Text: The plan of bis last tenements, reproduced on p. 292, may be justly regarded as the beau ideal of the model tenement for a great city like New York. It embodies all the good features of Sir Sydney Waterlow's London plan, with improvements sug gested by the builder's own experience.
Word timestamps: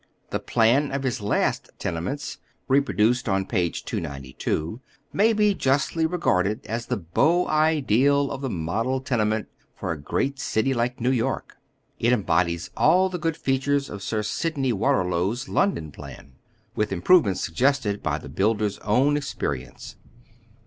The 0.31 0.39
plan 0.39 0.91
of 0.91 1.03
bis 1.03 1.21
last 1.21 1.69
tenements, 1.77 2.39
reproduced 2.67 3.29
on 3.29 3.45
p. 3.45 3.69
292, 3.69 4.81
may 5.13 5.31
be 5.31 5.53
justly 5.53 6.07
regarded 6.07 6.65
as 6.65 6.87
the 6.87 6.97
beau 6.97 7.47
ideal 7.47 8.31
of 8.31 8.41
the 8.41 8.49
model 8.49 8.99
tenement 8.99 9.49
for 9.75 9.91
a 9.91 10.01
great 10.01 10.39
city 10.39 10.73
like 10.73 10.99
New 10.99 11.11
York. 11.11 11.55
It 11.99 12.13
embodies 12.13 12.71
all 12.75 13.09
the 13.09 13.19
good 13.19 13.37
features 13.37 13.91
of 13.91 14.01
Sir 14.01 14.23
Sydney 14.23 14.73
Waterlow's 14.73 15.47
London 15.47 15.91
plan, 15.91 16.31
with 16.75 16.91
improvements 16.91 17.45
sug 17.45 17.53
gested 17.53 18.01
by 18.01 18.17
the 18.17 18.27
builder's 18.27 18.79
own 18.79 19.15
experience. 19.15 19.97